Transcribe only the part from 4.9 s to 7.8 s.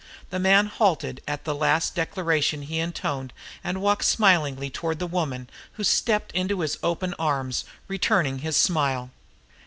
the woman who stepped into his open arms